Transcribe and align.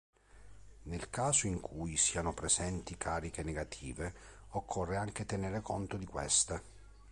Nel 0.85 1.11
caso 1.11 1.45
in 1.45 1.59
cui 1.59 1.95
siano 1.95 2.33
presenti 2.33 2.97
cariche 2.97 3.43
negative, 3.43 4.11
occorre 4.53 4.95
anche 4.97 5.27
tenere 5.27 5.61
conto 5.61 5.95
di 5.95 6.07
queste. 6.07 6.61